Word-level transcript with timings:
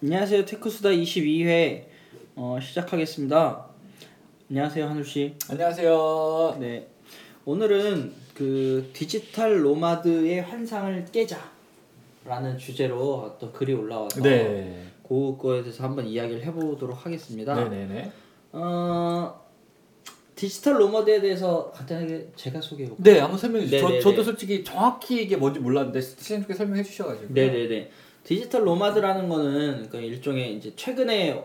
안녕하세요. 0.00 0.44
테크수다 0.44 0.90
22회 0.90 1.86
어, 2.36 2.56
시작하겠습니다. 2.62 3.66
안녕하세요, 4.48 4.86
한울 4.86 5.04
씨. 5.04 5.34
안녕하세요. 5.50 6.56
네. 6.60 6.86
오늘은 7.44 8.12
그 8.32 8.90
digital 8.92 9.60
nomad의 9.60 10.42
환상을 10.42 11.04
깨자라는 11.10 12.58
주제로 12.58 13.36
또 13.40 13.50
글이 13.50 13.72
올라와서 13.72 14.22
네. 14.22 14.84
그거에 15.02 15.62
대해서 15.62 15.82
한번 15.82 16.06
이야기를 16.06 16.44
해보도록 16.44 17.04
하겠습니다. 17.04 17.56
네네네. 17.56 18.12
어, 18.52 19.48
digital 20.36 20.74
nomad에 20.78 21.20
대해서 21.20 21.72
간단하게 21.72 22.28
제가 22.36 22.60
소개해 22.60 22.88
볼까요? 22.88 23.02
네, 23.02 23.18
한번 23.18 23.36
설명해 23.36 23.64
주세요. 23.64 23.80
저, 23.80 23.98
저도 23.98 24.22
솔직히 24.22 24.62
정확히 24.62 25.24
이게 25.24 25.36
뭔지 25.36 25.58
몰랐는데 25.58 26.00
스티븐 26.00 26.46
께 26.46 26.54
설명해 26.54 26.84
주셔가지고. 26.84 27.34
네네네. 27.34 27.90
digital 28.24 28.64
nomad라는 28.64 29.28
거는 29.28 29.88
그 29.88 29.98
일종의 29.98 30.56
이제 30.56 30.72
최근에 30.76 31.44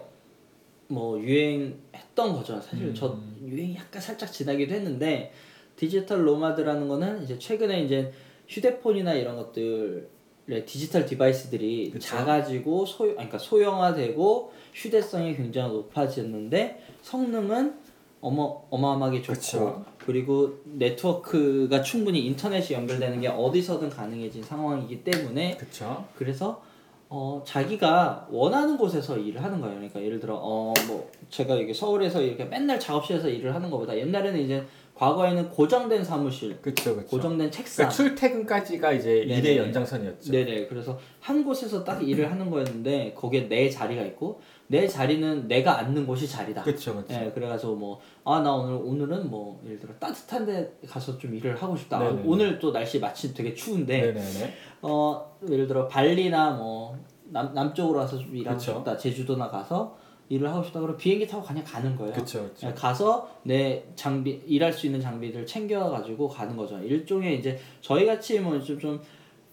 뭐 0.88 1.20
유행했던 1.20 2.34
거죠. 2.34 2.60
사실 2.62 2.88
음. 2.88 2.94
저 2.94 3.18
유행이 3.46 3.76
약간 3.76 4.02
살짝 4.02 4.32
지나기도 4.32 4.74
했는데 4.74 5.32
digital 5.76 6.24
nomad라는 6.24 6.88
거는 6.88 7.24
이제 7.24 7.38
최근에 7.38 7.84
이제 7.84 8.12
휴대폰이나 8.48 9.14
이런 9.14 9.36
것들의 9.36 10.66
디지털 10.66 11.06
device들이 11.06 11.92
그쵸. 11.92 12.08
작아지고 12.08 12.86
소 12.86 13.06
아니, 13.06 13.14
그러니까 13.14 13.38
소형화되고 13.38 14.54
휴대성이 14.74 15.36
굉장히 15.36 15.74
높아졌는데 15.74 16.84
성능은 17.02 17.83
어마 18.24 18.44
어마어마하게 18.70 19.22
좋고 19.22 19.34
그쵸. 19.34 19.86
그리고 20.06 20.54
네트워크가 20.64 21.82
충분히 21.82 22.26
인터넷이 22.26 22.74
연결되는 22.74 23.20
게 23.20 23.28
어디서든 23.28 23.90
가능해진 23.90 24.42
상황이기 24.44 25.04
때문에 25.04 25.58
그쵸. 25.58 26.06
그래서 26.16 26.62
어 27.10 27.44
자기가 27.46 28.28
원하는 28.32 28.78
곳에서 28.78 29.18
일을 29.18 29.44
하는 29.44 29.60
거예요. 29.62 29.76
그러니까 29.76 30.02
예를 30.02 30.20
들어 30.22 30.36
어 30.42 30.74
뭐 30.88 31.12
제가 31.30 31.60
여기 31.60 31.74
서울에서 31.74 32.22
이렇게 32.22 32.46
맨날 32.46 32.80
작업실에서 32.80 33.28
일을 33.30 33.54
하는 33.54 33.70
것보다 33.70 33.96
옛날에는 33.98 34.40
이제 34.40 34.64
과거에는 34.96 35.50
고정된 35.50 36.04
사무실, 36.04 36.56
그쵸, 36.62 36.96
그쵸. 36.96 37.08
고정된 37.08 37.50
책상, 37.52 37.90
그러니까 37.90 37.96
출퇴근까지가 37.96 38.94
이제 38.94 39.26
네네. 39.28 39.38
일의 39.40 39.58
연장선이었죠. 39.58 40.32
네네. 40.32 40.68
그래서 40.68 41.00
한 41.20 41.44
곳에서 41.44 41.84
딱 41.84 42.08
일을 42.08 42.30
하는 42.32 42.50
거였는데 42.50 43.14
거기에 43.16 43.48
내 43.50 43.70
자리가 43.70 44.04
있고 44.04 44.40
내 44.74 44.88
자리는 44.88 45.48
내가 45.48 45.78
앉는 45.80 46.08
곳이 46.08 46.28
자리다. 46.28 46.64
그쵸, 46.64 46.96
그쵸. 46.96 47.14
예, 47.14 47.30
그래가지고 47.32 47.76
뭐 47.76 48.00
아 48.26 48.40
나 48.42 48.52
오늘 48.56 48.74
오늘은 48.74 49.30
뭐 49.30 49.62
예를 49.66 49.78
들어 49.80 49.94
따뜻한데 50.00 50.80
가서 50.88 51.16
좀 51.20 51.36
일을 51.36 51.56
하고 51.62 51.76
싶다. 51.76 52.00
아. 52.00 52.18
오늘 52.26 52.58
또 52.58 52.72
날씨 52.72 53.00
마침 53.00 53.34
되게 53.36 53.54
추운데 53.54 54.02
네네네. 54.02 54.54
어 54.82 55.38
예를 55.48 55.68
들어 55.68 55.88
발리나 55.88 56.52
뭐 56.52 56.98
남, 57.26 57.54
남쪽으로 57.54 58.00
와서 58.00 58.18
좀 58.18 58.36
일하고 58.36 58.58
그쵸. 58.58 58.74
싶다 58.78 58.98
제주도나 58.98 59.48
가서 59.50 59.96
일을 60.30 60.50
하고 60.52 60.64
싶다 60.64 60.80
그러면 60.80 60.98
비행기 60.98 61.28
타고 61.28 61.44
그냥 61.44 61.64
가는 61.64 61.96
거예요 61.96 62.14
그쵸, 62.14 62.44
그쵸. 62.44 62.68
예, 62.68 62.74
가서 62.74 63.30
내 63.44 63.84
장비 63.96 64.42
일할 64.48 64.72
수 64.74 64.88
있는 64.88 65.00
장비들 65.02 65.46
챙겨 65.46 65.90
가지고 65.92 66.28
가는 66.30 66.56
거죠 66.58 66.80
일종의 66.80 67.38
이제 67.40 67.60
저희 67.82 68.06
같이 68.08 68.40
뭐 68.40 68.58
좀 68.62 68.80
좀 68.80 69.02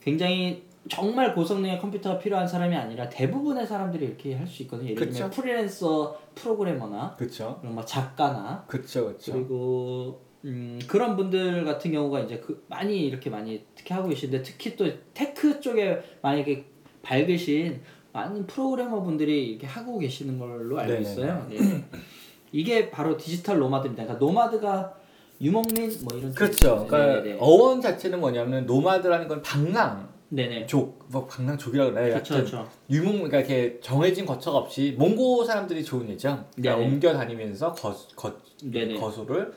굉장히 0.00 0.62
정말 0.88 1.34
고성능의 1.34 1.78
컴퓨터가 1.78 2.18
필요한 2.18 2.48
사람이 2.48 2.74
아니라 2.74 3.08
대부분의 3.08 3.66
사람들이 3.66 4.06
이렇게 4.06 4.34
할 4.34 4.46
수 4.46 4.62
있거든요 4.62 4.90
예를 4.90 5.10
들면 5.10 5.30
그쵸. 5.30 5.42
프리랜서 5.42 6.18
프로그래머나 6.34 7.16
그쵸. 7.16 7.58
그런 7.60 7.74
뭐 7.74 7.84
작가나 7.84 8.64
그쵸, 8.66 9.06
그쵸. 9.08 9.32
그리고 9.32 10.20
음, 10.44 10.78
그런 10.88 11.16
분들 11.16 11.64
같은 11.64 11.92
경우가 11.92 12.20
이제 12.20 12.38
그 12.38 12.64
많이 12.68 13.06
이렇게 13.06 13.28
많이 13.28 13.62
특히 13.74 13.94
하고 13.94 14.08
계신데 14.08 14.42
특히 14.42 14.74
또 14.74 14.88
tech 15.12 15.60
쪽에 15.60 16.00
만약에 16.22 16.64
밝으신 17.02 17.80
많은 18.12 18.46
프로그래머 18.46 19.02
분들이 19.02 19.50
이렇게 19.50 19.66
하고 19.66 19.98
계시는 19.98 20.38
걸로 20.38 20.78
알고 20.78 20.92
네네네. 20.92 21.10
있어요. 21.10 21.46
예. 21.52 21.84
이게 22.52 22.90
바로 22.90 23.16
digital 23.16 23.58
nomad입니다. 23.58 24.02
그러니까 24.04 24.24
nomad가 24.24 24.96
유목민 25.40 25.92
뭐 26.02 26.18
이런 26.18 26.34
그렇죠. 26.34 26.84
그러니까 26.88 27.20
네네네. 27.20 27.36
어원 27.38 27.80
자체는 27.80 28.18
뭐냐면 28.18 28.66
nomad라는 28.66 29.28
건 29.28 29.42
방랑 29.42 30.08
족, 30.30 30.36
네네. 30.36 30.66
뭐 31.08 31.26
방랑족이라고 31.26 31.92
그래요. 31.92 32.12
그렇죠, 32.14 32.34
하여튼 32.34 32.50
그렇죠. 32.50 32.70
유목 32.88 33.12
그러니까 33.14 33.38
이렇게 33.38 33.80
정해진 33.80 34.24
거처가 34.24 34.58
없이 34.58 34.94
몽고 34.96 35.44
사람들이 35.44 35.84
좋은 35.84 36.08
예죠. 36.08 36.44
그러니까 36.54 36.76
네네. 36.76 36.86
옮겨 36.86 37.12
다니면서 37.12 37.72
거, 37.74 37.94
거, 38.14 38.32
네네. 38.62 38.94
거소를 38.94 39.52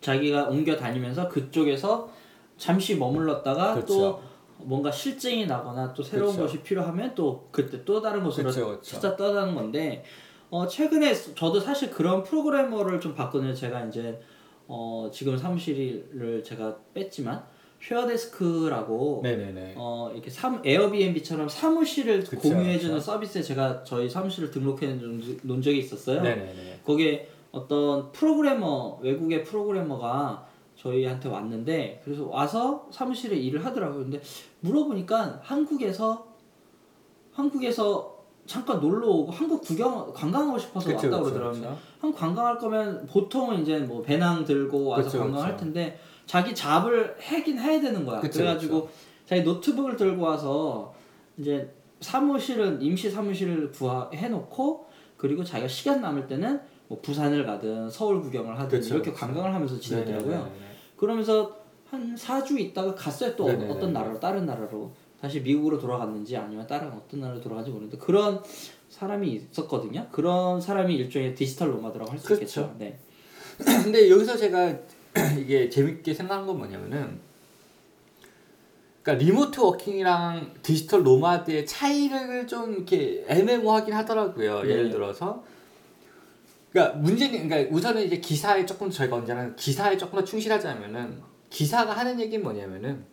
자기가 0.00 0.48
옮겨 0.48 0.76
다니면서 0.76 1.28
그쪽에서 1.28 2.10
잠시 2.56 2.96
머물렀다가 2.96 3.74
그렇죠. 3.74 3.86
또 3.86 4.22
뭔가 4.58 4.90
실증이 4.90 5.46
나거나 5.46 5.94
또 5.94 6.02
새로운 6.02 6.34
그렇죠. 6.34 6.52
것이 6.52 6.62
필요하면 6.64 7.14
또 7.14 7.48
그때 7.52 7.84
또 7.84 8.02
다른 8.02 8.24
곳으로 8.24 8.44
그렇죠, 8.50 8.66
그렇죠. 8.66 8.82
찾아 8.82 9.16
떠나는 9.16 9.54
건데 9.54 10.02
어 10.50 10.66
최근에 10.66 11.14
저도 11.14 11.60
사실 11.60 11.90
그런 11.90 12.24
프로그래머를 12.24 13.00
좀 13.00 13.14
봤거든요. 13.14 13.54
제가 13.54 13.84
이제 13.84 14.20
어 14.66 15.08
지금 15.12 15.36
사무실을 15.38 16.42
제가 16.44 16.76
뺐지만 16.92 17.44
쉐어데스크라고 17.80 19.20
네네네. 19.22 19.74
어 19.76 20.10
이렇게 20.12 20.30
삼 20.30 20.60
에어비앤비처럼 20.64 21.48
사무실을 21.48 22.24
그쵸, 22.24 22.38
공유해주는 22.38 22.94
그쵸. 22.96 23.04
서비스에 23.04 23.42
제가 23.42 23.84
저희 23.84 24.08
사무실을 24.08 24.50
등록해 24.50 24.94
놓은 25.42 25.62
적이 25.62 25.78
있었어요. 25.78 26.22
네네네. 26.22 26.80
거기에 26.84 27.28
어떤 27.52 28.10
프로그래머 28.12 28.98
외국의 29.00 29.44
프로그래머가 29.44 30.46
저희한테 30.76 31.28
왔는데 31.28 32.02
그래서 32.04 32.26
와서 32.28 32.86
사무실에 32.90 33.36
일을 33.36 33.64
하더라고요. 33.64 34.04
근데 34.04 34.20
물어보니까 34.60 35.40
한국에서 35.42 36.26
한국에서 37.32 38.18
잠깐 38.46 38.80
놀러 38.80 39.06
오고 39.08 39.30
한국 39.30 39.60
구경 39.60 40.12
관광하고 40.12 40.58
싶어서 40.58 40.86
그쵸, 40.86 41.06
왔다 41.08 41.18
그쵸, 41.22 41.22
그러더라고요. 41.34 41.78
한국 42.00 42.18
관광할 42.18 42.58
거면 42.58 43.06
보통은 43.06 43.62
이제 43.62 43.78
뭐 43.78 44.02
배낭 44.02 44.44
들고 44.44 44.86
와서 44.86 45.18
관광할. 45.18 45.56
텐데 45.56 45.98
자기 46.28 46.54
잡을 46.54 47.16
하긴 47.18 47.58
해야 47.58 47.80
되는 47.80 48.04
거야. 48.04 48.20
그쵸, 48.20 48.40
그래가지고 48.40 48.88
자기 49.24 49.42
노트북을 49.42 49.96
들고 49.96 50.22
와서 50.22 50.94
이제 51.38 51.72
사무실은 52.00 52.80
임시 52.82 53.10
사무실을 53.10 53.72
구하 53.72 54.10
해놓고 54.12 54.86
그리고 55.16 55.42
자기가 55.42 55.66
시간 55.66 56.02
남을 56.02 56.28
때는 56.28 56.60
뭐 56.86 57.00
부산을 57.00 57.46
가든 57.46 57.90
서울 57.90 58.20
구경을 58.20 58.58
하든 58.60 58.78
그쵸, 58.78 58.94
이렇게 58.96 59.10
그쵸. 59.10 59.26
관광을 59.26 59.54
하면서 59.54 59.80
지내더라고요. 59.80 60.36
네네네. 60.36 60.66
그러면서 60.96 61.56
한 61.90 62.14
4주 62.14 62.60
있다가 62.60 62.94
갔어요 62.94 63.34
또 63.34 63.46
네네네. 63.46 63.72
어떤 63.72 63.94
나라로 63.94 64.20
다른 64.20 64.44
나라로 64.44 64.92
다시 65.18 65.40
미국으로 65.40 65.78
돌아갔는지 65.78 66.36
아니면 66.36 66.66
다른 66.66 66.92
어떤 66.92 67.20
나라로 67.20 67.40
돌아간지 67.40 67.70
모르는데 67.70 67.96
그런 67.96 68.42
사람이 68.90 69.28
있었거든요. 69.50 70.06
그런 70.12 70.60
사람이 70.60 70.94
일종의 70.94 71.34
digital 71.34 71.70
nomad라고 71.70 72.10
할 72.10 72.18
수. 72.18 72.34
있겠죠. 72.34 72.74
네. 72.78 72.98
근데 73.82 74.10
여기서 74.10 74.36
제가 74.36 74.76
이게 75.38 75.68
재밌게 75.68 76.14
생각한 76.14 76.46
건 76.46 76.58
뭐냐면은 76.58 77.20
그러니까 79.02 79.24
remote 79.24 79.60
working이랑 79.60 80.54
digital 80.62 81.02
nomad의 81.02 81.64
차이를 81.66 82.46
좀 82.46 82.74
이렇게 82.74 83.24
애매모호하긴 83.28 83.94
하더라고요. 83.94 84.62
네. 84.62 84.70
예를 84.70 84.90
들어서 84.90 85.44
그러니까 86.72 86.98
문제는 86.98 87.48
그러니까 87.48 87.74
우선은 87.74 88.02
이제 88.02 88.18
기사에 88.18 88.66
조금 88.66 88.90
저희가 88.90 89.16
언제나 89.16 89.54
기사에 89.54 89.96
조금 89.96 90.18
더 90.18 90.24
충실하자면은 90.24 91.22
기사가 91.48 91.92
하는 91.94 92.20
얘기는 92.20 92.42
뭐냐면은 92.42 93.04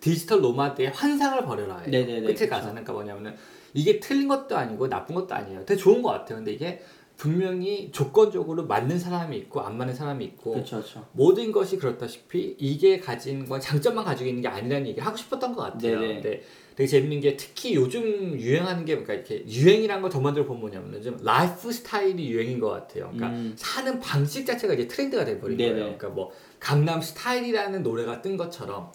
디지털 0.00 0.42
노마드의 0.42 0.90
환상을 0.90 1.46
버려라. 1.46 1.80
네네네, 1.86 2.20
끝에 2.20 2.34
그쵸. 2.34 2.50
가서는 2.50 2.84
그러니까 2.84 2.92
뭐냐면은 2.92 3.34
이게 3.72 3.98
틀린 3.98 4.28
것도 4.28 4.54
아니고 4.56 4.88
나쁜 4.88 5.14
것도 5.14 5.34
아니에요. 5.34 5.64
되게 5.64 5.80
좋은 5.80 6.02
것 6.02 6.10
같아요. 6.10 6.36
근데 6.36 6.52
이게 6.52 6.82
분명히 7.16 7.90
조건적으로 7.92 8.66
맞는 8.66 8.98
사람이 8.98 9.36
있고 9.36 9.60
안 9.60 9.78
맞는 9.78 9.94
사람이 9.94 10.24
있고 10.24 10.52
그렇죠, 10.54 10.76
그렇죠. 10.78 11.06
모든 11.12 11.52
것이 11.52 11.76
그렇다시피 11.76 12.56
이게 12.58 12.98
가진 12.98 13.44
건 13.48 13.60
장점만 13.60 14.04
가지고 14.04 14.28
있는 14.28 14.42
게 14.42 14.48
아니라는 14.48 14.86
얘기를 14.88 15.06
하고 15.06 15.16
싶었던 15.16 15.54
것 15.54 15.62
같아요. 15.62 16.00
네네. 16.00 16.14
근데 16.14 16.42
되게 16.74 16.88
재밌는 16.88 17.20
게 17.20 17.36
특히 17.36 17.76
요즘 17.76 18.02
유행하는 18.38 18.84
게 18.84 18.96
그러니까 18.96 19.14
이렇게 19.14 19.46
유행이란 19.48 20.02
걸 20.02 20.10
더 20.10 20.20
만들어 20.20 20.44
보면 20.44 20.60
뭐냐면은 20.60 21.00
좀 21.02 21.16
라이프 21.22 21.70
스타일이 21.70 22.28
유행인 22.30 22.58
것 22.58 22.68
같아요. 22.70 23.10
그러니까 23.14 23.28
음. 23.28 23.52
사는 23.56 24.00
방식 24.00 24.44
자체가 24.44 24.74
이제 24.74 24.88
트렌드가 24.88 25.24
돼버린 25.24 25.56
네네. 25.56 25.70
거예요. 25.70 25.84
그러니까 25.84 26.08
뭐 26.08 26.32
강남 26.58 27.00
스타일이라는 27.00 27.82
노래가 27.84 28.22
뜬 28.22 28.36
것처럼 28.36 28.90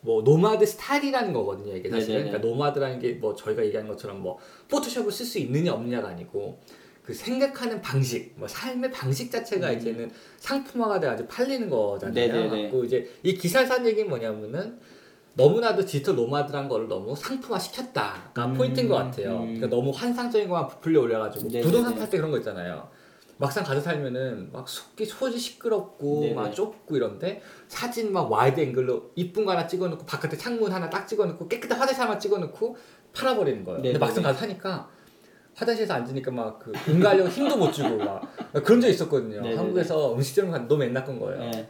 뭐 0.00 0.22
nomad 0.22 0.64
style이라는 0.64 1.34
거거든요. 1.34 1.76
이게 1.76 1.90
사실은 1.90 2.14
네네네. 2.14 2.30
그러니까 2.30 2.48
nomad라는 2.48 2.98
게 2.98 3.18
뭐 3.20 3.34
저희가 3.34 3.62
얘기하는 3.66 3.88
것처럼 3.90 4.22
뭐 4.22 4.38
포토샵을 4.68 5.12
쓸 5.12 5.26
수 5.26 5.38
있느냐 5.38 5.74
없느냐가 5.74 6.08
아니고 6.08 6.60
그 7.02 7.14
생각하는 7.14 7.80
방식, 7.80 8.34
뭐 8.36 8.46
삶의 8.46 8.92
방식 8.92 9.30
자체가 9.30 9.72
이제는 9.72 10.10
상품화가 10.38 11.00
돼가지고 11.00 11.28
팔리는 11.28 11.68
거잖아요. 11.68 12.12
음. 12.12 12.14
네네네. 12.14 12.62
갖고 12.64 12.84
이제 12.84 13.10
이 13.22 13.34
기사에서 13.34 13.74
한 13.74 13.86
얘기는 13.86 14.08
뭐냐면은 14.08 14.78
너무나도 15.34 15.84
digital 15.84 16.16
nomad란 16.16 16.68
거를 16.68 16.88
너무 16.88 17.16
상품화 17.16 17.58
시켰다가 17.58 18.46
음, 18.46 18.54
포인트인 18.54 18.88
것 18.88 18.96
같아요. 18.96 19.38
음. 19.38 19.54
그러니까 19.54 19.68
너무 19.68 19.90
환상적인 19.90 20.48
것만 20.48 20.68
부풀려 20.68 21.00
올려가지고 21.00 21.48
네네네. 21.48 21.64
부동산 21.64 21.94
팔 21.94 22.10
때 22.10 22.16
그런 22.18 22.30
거 22.30 22.38
있잖아요. 22.38 22.88
막상 23.38 23.64
가서 23.64 23.80
살면은 23.80 24.50
막 24.52 24.68
속이 24.68 25.06
소지 25.06 25.38
시끄럽고 25.38 26.20
네네. 26.20 26.34
막 26.34 26.54
좁고 26.54 26.94
이런데 26.94 27.40
사진 27.68 28.12
막 28.12 28.30
wide 28.30 28.60
angle로 28.60 29.12
이쁜 29.14 29.46
거 29.46 29.52
하나 29.52 29.66
찍어놓고 29.66 30.04
바깥에 30.04 30.36
창문 30.36 30.70
하나 30.70 30.90
딱 30.90 31.08
찍어놓고 31.08 31.48
깨끗한 31.48 31.78
화장실 31.78 32.02
하나 32.02 32.18
찍어놓고 32.18 32.76
팔아버리는 33.14 33.64
거예요. 33.64 33.78
네, 33.80 33.92
근데 33.92 33.98
네, 33.98 33.98
막상 33.98 34.22
네. 34.22 34.28
가서 34.28 34.42
하니까 34.42 34.90
화장실에서 35.60 35.92
앉으니까 35.94 36.30
막그 36.30 36.72
응가하려고 36.88 37.28
힘도 37.28 37.56
못 37.56 37.70
주고 37.70 37.96
막 37.98 38.22
그런 38.64 38.80
적 38.80 38.88
있었거든요. 38.88 39.42
네, 39.42 39.50
네, 39.50 39.56
한국에서 39.56 40.14
음식점을 40.14 40.50
갔는데 40.50 40.72
너무 40.74 40.84
옛날 40.84 41.04
건 41.04 41.20
거예요. 41.20 41.38
네. 41.38 41.68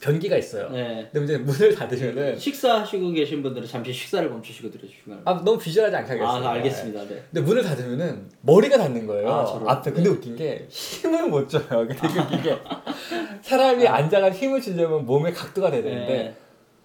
변기가 0.00 0.36
있어요. 0.36 0.68
네. 0.70 1.08
근데 1.12 1.34
이제 1.34 1.38
문을 1.38 1.76
닫으면은 1.76 2.36
식사하시고 2.36 3.12
계신 3.12 3.40
분들은 3.40 3.68
잠시 3.68 3.92
식사를 3.92 4.28
멈추시고 4.28 4.72
들어주시면 4.72 5.22
아 5.24 5.40
너무 5.44 5.56
비주얼하지 5.56 5.94
않게 5.94 6.12
하겠어요. 6.14 6.44
아, 6.44 6.50
알겠습니다. 6.54 7.02
네. 7.02 7.22
근데 7.32 7.40
문을 7.40 7.62
닫으면은 7.62 8.28
머리가 8.40 8.78
닿는 8.78 9.06
거예요. 9.06 9.30
아. 9.30 9.62
앞에. 9.74 9.92
근데 9.92 10.10
네. 10.10 10.16
웃긴 10.16 10.34
게 10.34 10.66
힘을 10.68 11.28
못 11.28 11.48
줘요. 11.48 11.86
되게 11.86 12.18
웃긴 12.18 12.42
게 12.42 12.58
사람이 13.42 13.86
앉아가 13.86 14.32
힘을 14.32 14.60
주려면 14.60 15.06
몸의 15.06 15.32
각도가 15.32 15.70
돼야 15.70 15.82
되는데 15.84 16.12
네. 16.12 16.36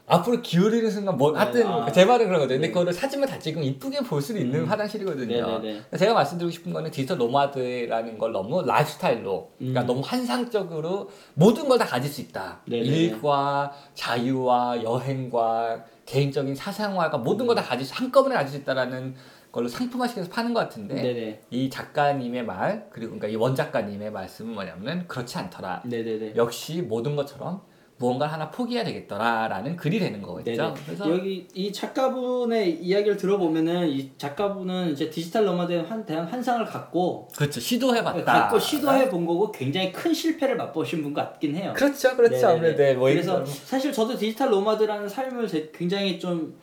앞으로 0.09 0.41
기울이는 0.41 0.89
순간 0.89 1.17
뭐 1.17 1.33
네, 1.33 1.37
하여튼 1.39 1.67
아. 1.67 1.91
제 1.91 2.05
말은 2.05 2.27
그런 2.27 2.39
거죠. 2.39 2.53
근데 2.53 2.67
네. 2.67 2.71
그거를 2.73 2.93
사진만 2.93 3.27
다 3.29 3.37
찍으면 3.37 3.65
이쁘게 3.67 3.99
볼 3.99 4.21
수 4.21 4.37
있는 4.37 4.61
음. 4.61 4.65
화장실이거든요. 4.65 5.59
네네네. 5.59 5.81
제가 5.97 6.13
말씀드리고 6.13 6.49
싶은 6.49 6.71
거는 6.71 6.89
디지털 6.91 7.17
노마드라는 7.17 8.17
걸 8.17 8.31
너무 8.31 8.63
라이프스타일로 8.65 9.51
그러니까 9.57 9.81
음. 9.81 9.85
너무 9.85 10.01
환상적으로 10.03 11.09
모든 11.33 11.67
걸 11.67 11.77
다 11.77 11.85
가질 11.85 12.09
수 12.09 12.21
있다. 12.21 12.61
네네네. 12.67 12.89
일과 12.89 13.73
자유와 13.95 14.81
여행과 14.83 15.83
개인적인 16.05 16.55
사생활과 16.55 17.17
모든 17.17 17.45
걸 17.45 17.55
다 17.55 17.61
가질 17.61 17.85
수 17.85 17.93
한꺼번에 17.93 18.35
가질 18.35 18.51
수 18.53 18.57
있다라는 18.59 19.13
걸로 19.51 19.67
상품화시켜서 19.67 20.29
파는 20.29 20.53
것 20.53 20.61
같은데 20.61 20.95
네네. 21.01 21.41
이 21.51 21.69
작가님의 21.69 22.45
말 22.45 22.87
그리고 22.91 23.11
그러니까 23.11 23.27
이 23.27 23.35
원작가님의 23.35 24.11
말씀은 24.11 24.53
뭐냐면은 24.53 25.05
그렇지 25.07 25.37
않더라. 25.37 25.83
네네네. 25.85 26.33
역시 26.37 26.81
모든 26.81 27.15
것처럼 27.17 27.61
무언가 27.99 28.27
하나 28.27 28.49
포기해야 28.51 28.83
되겠더라라는 28.83 29.75
글이 29.75 29.99
되는 29.99 30.21
거겠죠. 30.21 30.73
그래서 30.85 31.09
여기 31.11 31.47
이 31.55 31.73
작가분의 31.73 32.79
이야기를 32.83 33.17
들어보면은 33.17 33.89
이 33.89 34.11
작가분은 34.17 34.91
이제 34.91 35.09
digital 35.09 35.45
nomad에 35.45 35.79
한 35.81 36.05
대한 36.05 36.25
환상을 36.27 36.63
갖고 36.65 37.27
그렇죠 37.35 37.59
시도해봤다. 37.59 38.23
갖고 38.23 38.59
시도해 38.59 39.09
본 39.09 39.25
거고 39.25 39.51
굉장히 39.51 39.91
큰 39.91 40.13
실패를 40.13 40.55
맛보신 40.57 41.01
분 41.01 41.13
같긴 41.13 41.55
해요. 41.55 41.73
그렇죠, 41.75 42.15
그렇죠. 42.15 42.47
아무래도 42.49 42.77
네, 42.77 42.93
뭐 42.93 43.09
그래서 43.09 43.43
사실 43.45 43.91
저도 43.91 44.15
digital 44.15 44.51
nomad라는 44.51 45.09
삶을 45.09 45.47
제- 45.47 45.71
굉장히 45.73 46.19
좀 46.19 46.55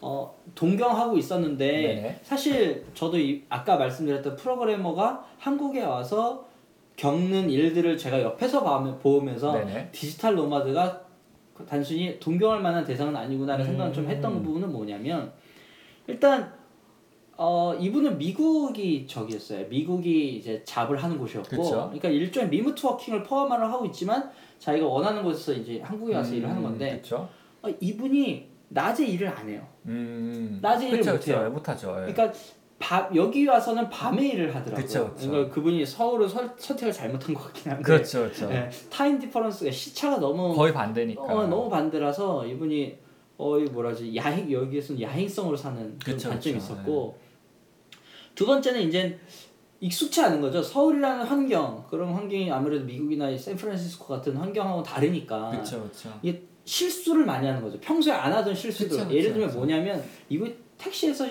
어, 0.00 0.34
동경하고 0.54 1.16
있었는데 1.16 1.66
네네. 1.66 2.20
사실 2.22 2.84
저도 2.92 3.16
이, 3.18 3.44
아까 3.48 3.76
말씀드렸던 3.76 4.36
프로그래머가 4.36 5.24
한국에 5.38 5.82
와서 5.84 6.44
겪는 7.06 7.50
일들을 7.50 7.98
제가 7.98 8.22
옆에서 8.22 8.62
봐- 8.62 8.80
보면서 9.02 9.50
네네. 9.52 9.88
디지털 9.90 10.36
노마드가 10.36 11.00
그 11.52 11.66
단순히 11.66 12.20
동경할 12.20 12.60
만한 12.62 12.84
대상은 12.84 13.16
아니구나라는 13.16 13.64
음. 13.66 13.70
생각을 13.72 13.92
좀 13.92 14.08
했던 14.08 14.40
부분은 14.40 14.70
뭐냐면 14.72 15.32
일단 16.06 16.52
어 17.36 17.74
이분은 17.74 18.18
미국이 18.18 19.04
저기였어요. 19.08 19.66
미국이 19.68 20.36
이제 20.36 20.62
잡을 20.64 21.02
하는 21.02 21.18
곳이었고, 21.18 21.48
그쵸. 21.48 21.70
그러니까 21.86 22.08
일종의 22.08 22.50
리모트 22.50 22.86
워킹을 22.86 23.24
포함을 23.24 23.60
하고 23.72 23.84
있지만 23.86 24.30
자기가 24.60 24.86
원하는 24.86 25.24
곳에서 25.24 25.52
이제 25.60 25.80
한국에 25.80 26.14
와서 26.14 26.32
일을 26.34 26.48
하는 26.48 26.62
건데. 26.62 27.02
어, 27.62 27.68
이분이 27.80 28.48
낮에 28.68 29.04
일을 29.06 29.26
안 29.28 29.48
해요. 29.48 29.66
음. 29.86 30.58
낮에 30.62 30.86
일을 30.88 30.98
못 30.98 31.04
해요. 31.06 31.18
그쵸. 31.18 31.50
못하죠. 31.50 31.88
예. 32.06 32.12
그러니까 32.12 32.32
밤 32.82 33.14
여기 33.14 33.46
와서는 33.46 33.88
밤에 33.88 34.26
일을 34.30 34.52
하더라고요. 34.52 34.84
그쵸, 34.84 35.14
그쵸. 35.14 35.30
그러니까 35.30 35.54
그분이 35.54 35.86
서울을 35.86 36.28
설, 36.28 36.50
선택을 36.58 36.92
잘못한 36.92 37.32
것 37.32 37.44
같긴 37.44 37.70
한데. 37.70 37.84
그렇죠, 37.84 38.22
그렇죠. 38.22 38.48
네, 38.48 38.68
time 38.90 39.20
difference가 39.20 39.70
시차가 39.70 40.18
너무 40.18 40.52
거의 40.52 40.72
반대니까. 40.72 41.22
어, 41.22 41.46
너무 41.46 41.70
반대라서 41.70 42.44
이분이 42.44 42.98
어이 43.38 43.66
뭐라지 43.66 44.14
야행 44.16 44.50
여기에서는 44.50 45.00
야행성으로 45.00 45.56
사는 45.56 45.96
그쵸, 46.00 46.28
단점이 46.30 46.58
그쵸. 46.58 46.74
있었고 46.74 47.18
두 48.34 48.46
번째는 48.46 48.80
이제 48.82 49.16
익숙치 49.78 50.20
않은 50.20 50.40
거죠. 50.40 50.60
서울이라는 50.60 51.24
환경 51.24 51.84
그런 51.88 52.12
환경이 52.12 52.50
아무래도 52.50 52.84
미국이나 52.84 53.30
이 53.30 53.38
샌프란시스코 53.38 54.06
같은 54.06 54.36
환경하고 54.36 54.82
다르니까 54.82 55.50
그렇죠, 55.50 55.82
그렇죠. 55.82 56.18
이게 56.20 56.42
실수를 56.64 57.24
많이 57.24 57.46
하는 57.46 57.62
거죠. 57.62 57.78
평소에 57.80 58.12
안 58.12 58.32
하던 58.32 58.54
실수들. 58.54 59.08
예를 59.12 59.34
들면. 59.34 59.54
뭐냐면 59.54 60.02
이거 60.28 60.48
택시에서 60.78 61.26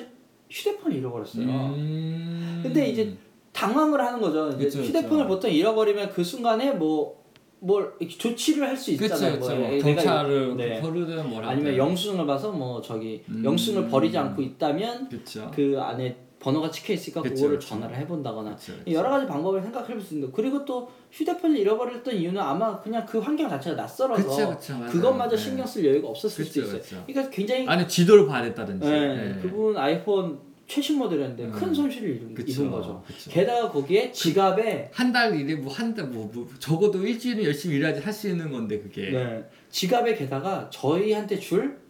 휴대폰을 0.51 0.97
잃어버렸어요. 0.97 1.43
음. 1.45 2.59
근데 2.61 2.89
이제 2.89 3.15
당황을 3.53 3.99
하는 3.99 4.19
거죠. 4.21 4.49
이제 4.49 4.65
그쵸, 4.65 4.81
휴대폰을 4.81 5.25
그쵸. 5.25 5.27
보통 5.35 5.51
잃어버리면 5.51 6.11
그 6.11 6.23
순간에 6.23 6.71
뭐 6.71 7.21
뭘 7.63 7.93
조치를 8.17 8.67
할 8.67 8.75
수 8.75 8.91
있잖아요. 8.91 9.39
그렇죠, 9.39 9.55
뭐. 9.55 9.69
내가 9.69 9.83
경찰을 9.83 10.57
네. 10.57 10.81
부르든 10.81 11.29
뭐라. 11.29 11.49
아니면 11.49 11.77
영수증을 11.77 12.25
봐서 12.25 12.51
뭐 12.51 12.81
저기 12.81 13.23
음. 13.29 13.45
영수증을 13.45 13.87
버리지 13.87 14.17
않고 14.17 14.41
있다면. 14.41 15.09
그 15.53 15.79
안에 15.79 16.17
번호가 16.41 16.71
찍혀 16.71 16.93
있으니까 16.93 17.21
그쵸, 17.21 17.35
그거를 17.35 17.59
그쵸. 17.59 17.69
전화를 17.69 17.95
해본다거나 17.97 18.55
그쵸. 18.55 18.73
여러 18.87 19.09
가지 19.11 19.27
방법을 19.27 19.61
생각해 19.61 19.93
볼 19.93 20.01
수 20.01 20.15
있는데 20.15 20.33
그리고 20.35 20.65
또 20.65 20.89
휴대폰을 21.11 21.57
잃어버렸던 21.57 22.15
이유는 22.15 22.41
아마 22.41 22.81
그냥 22.81 23.05
그 23.05 23.19
환경 23.19 23.47
자체가 23.47 23.75
낯설어서. 23.75 24.57
그것마저 24.89 25.35
네. 25.35 25.41
신경 25.41 25.65
쓸 25.67 25.85
여유가 25.85 26.07
없었을 26.09 26.43
수도 26.43 26.61
있어요. 26.77 27.03
그러니까 27.05 27.29
굉장히 27.29 27.67
아니 27.67 27.87
지도를 27.87 28.25
봐야 28.27 28.43
됐다든지. 28.43 28.89
네, 28.89 29.15
네. 29.15 29.39
그분 29.41 29.77
아이폰 29.77 30.39
최신 30.67 30.97
모델이었는데 30.97 31.43
음. 31.43 31.51
큰 31.51 31.73
손실을 31.73 32.15
입은, 32.15 32.47
입은 32.47 32.71
거죠. 32.71 33.03
그쵸. 33.05 33.29
게다가 33.29 33.69
거기에 33.69 34.11
지갑에 34.13 34.89
한달 34.93 35.37
일에 35.37 35.55
뭐한달뭐 35.55 36.31
뭐 36.33 36.47
적어도 36.59 37.05
일주일은 37.05 37.43
열심히 37.43 37.75
일해야지 37.75 37.99
할 37.99 38.13
수 38.13 38.29
있는 38.29 38.49
건데 38.51 38.79
그게. 38.79 39.11
네, 39.11 39.43
지갑에 39.69 40.15
게다가 40.15 40.69
저희한테 40.71 41.37
줄 41.39 41.80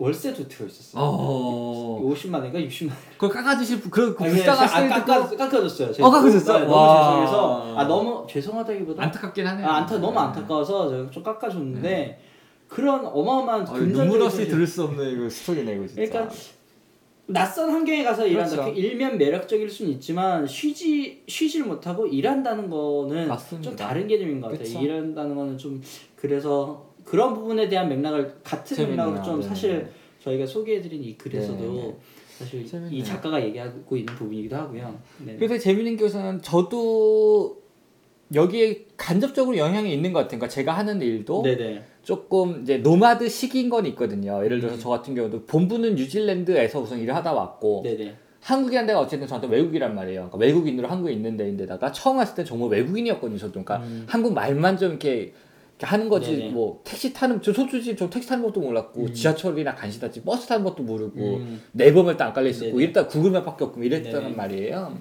월세도 0.00 0.48
들어 0.48 0.66
있었어요. 0.66 1.02
어. 1.04 2.00
50만 2.02 2.36
원인가 2.36 2.58
60만 2.58 2.88
원. 2.88 2.96
그걸 3.18 3.28
깎아주실 3.28 3.80
분, 3.82 3.90
그, 3.90 4.14
그 4.14 4.24
불쌍한 4.24 4.92
아, 4.92 5.04
깎아 5.04 5.28
깎아줬어요. 5.36 6.06
어, 6.06 6.10
깎아줬어요? 6.10 6.58
네, 6.60 6.64
너무 6.64 6.74
와. 6.74 7.10
죄송해서 7.10 7.74
아 7.76 7.84
너무 7.84 8.26
죄송하다기보다 8.26 9.02
안타깝긴 9.02 9.46
하네요. 9.46 9.66
아, 9.66 9.76
안타 9.76 9.98
너무 9.98 10.14
네. 10.14 10.18
안타까워서 10.20 10.88
제가 10.88 11.10
좀 11.10 11.22
깎아줬는데 11.22 12.18
그런 12.66 13.04
어마어마한 13.04 13.60
아, 13.60 13.64
금전적인 13.64 13.94
눈물 13.94 14.22
없이. 14.22 14.48
들을 14.48 14.66
수 14.66 14.84
없는 14.84 15.06
이거 15.12 15.28
스토리네 15.28 15.74
이거 15.74 15.86
진짜. 15.86 16.02
그러니까 16.10 16.34
낯선 17.26 17.70
환경에 17.70 18.02
가서 18.02 18.26
일한다. 18.26 18.56
그렇죠. 18.56 18.72
그 18.72 18.80
일면 18.80 19.18
매력적일 19.18 19.68
수는 19.68 19.92
있지만 19.92 20.46
쉬지 20.46 21.22
쉬질 21.28 21.64
못하고 21.64 22.06
일한다는 22.06 22.70
거는 22.70 23.28
맞습니다. 23.28 23.68
좀 23.68 23.76
다른 23.76 24.08
개념인 24.08 24.40
것 24.40 24.48
같아요. 24.48 24.64
그쵸. 24.64 24.80
일한다는 24.80 25.36
거는 25.36 25.58
좀 25.58 25.82
그래서 26.16 26.89
그런 27.10 27.34
부분에 27.34 27.68
대한 27.68 27.88
맥락을 27.88 28.36
같은 28.44 28.76
재밌네요. 28.76 29.06
맥락을 29.06 29.24
좀 29.24 29.40
네. 29.40 29.48
사실 29.48 29.88
저희가 30.22 30.46
소개해드린 30.46 31.02
이 31.02 31.18
글에서도 31.18 31.58
네. 31.60 31.96
사실 32.38 32.62
이 32.62 32.66
재밌네요. 32.68 33.02
작가가 33.02 33.42
얘기하고 33.42 33.96
있는 33.96 34.14
부분이기도 34.14 34.54
하고요. 34.54 34.96
네. 35.26 35.34
그래서 35.36 35.58
재밌는 35.58 35.96
게 35.96 36.04
우선은 36.04 36.40
저도 36.40 37.60
여기에 38.32 38.86
간접적으로 38.96 39.56
영향이 39.56 39.92
있는 39.92 40.12
것 40.12 40.20
같아요. 40.20 40.38
그러니까 40.38 40.48
제가 40.54 40.72
하는 40.72 41.02
일도 41.02 41.42
네네. 41.42 41.82
조금 42.04 42.62
이제 42.62 42.78
노마드 42.78 43.28
식인 43.28 43.70
건 43.70 43.86
있거든요. 43.86 44.44
예를 44.44 44.60
들어서 44.60 44.76
음. 44.76 44.80
저 44.80 44.88
같은 44.88 45.16
경우도 45.16 45.46
본부는 45.46 45.96
뉴질랜드에서 45.96 46.80
우선 46.80 47.00
일을 47.00 47.16
하다 47.16 47.32
왔고 47.32 47.82
네네. 47.82 48.14
한국이란 48.38 48.86
데가 48.86 49.00
어쨌든 49.00 49.26
저한테 49.26 49.48
외국이란 49.48 49.96
말이에요. 49.96 50.28
그러니까 50.30 50.38
외국인으로 50.38 50.86
한국에 50.86 51.12
있는 51.12 51.36
데인데다가 51.36 51.90
처음 51.90 52.18
왔을 52.18 52.36
때 52.36 52.44
정말 52.44 52.68
외국인이었거든요. 52.70 53.36
저도 53.36 53.64
그러니까 53.64 53.78
음. 53.78 54.04
한국 54.08 54.32
말만 54.32 54.76
좀 54.78 54.90
이렇게 54.90 55.34
하는 55.86 56.08
거지 56.08 56.36
네네. 56.36 56.50
뭐 56.50 56.80
택시 56.84 57.12
타는 57.12 57.42
저 57.42 57.52
솔직히 57.52 57.96
저 57.96 58.08
택시 58.10 58.28
타는 58.28 58.44
것도 58.44 58.60
몰랐고 58.60 59.02
음. 59.02 59.12
지하철이나 59.14 59.74
간신히 59.74 60.00
탔지 60.00 60.22
버스 60.22 60.46
타는 60.46 60.64
것도 60.64 60.82
모르고 60.82 61.36
음. 61.36 61.62
네이버맵도 61.72 62.22
안 62.24 62.32
깔려 62.32 62.48
있었고 62.48 62.72
네네. 62.72 62.82
이랬다 62.82 63.06
구글맵밖에 63.06 63.64
없고 63.64 63.82
이랬단 63.82 64.12
네네. 64.12 64.34
말이에요. 64.34 64.98